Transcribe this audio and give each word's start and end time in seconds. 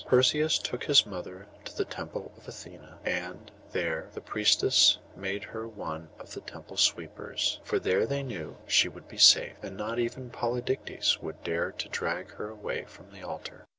Perseus 0.07 0.57
took 0.57 0.85
his 0.85 1.05
mother 1.05 1.45
to 1.63 1.77
the 1.77 1.85
temple 1.85 2.31
of 2.35 2.45
Athené, 2.47 2.95
and 3.05 3.51
there 3.71 4.09
the 4.15 4.19
priestess 4.19 4.97
made 5.15 5.43
her 5.43 5.67
one 5.67 6.09
of 6.19 6.33
the 6.33 6.41
temple 6.41 6.75
sweepers; 6.75 7.59
for 7.63 7.77
there 7.77 8.07
they 8.07 8.23
knew 8.23 8.57
she 8.65 8.89
would 8.89 9.07
be 9.07 9.19
safe, 9.19 9.57
and 9.61 9.77
not 9.77 9.99
even 9.99 10.31
Polydectes 10.31 11.21
would 11.21 11.43
dare 11.43 11.71
to 11.73 11.87
drag 11.89 12.31
her 12.31 12.49
away 12.49 12.83
from 12.85 13.11
the 13.11 13.21
altar. 13.21 13.63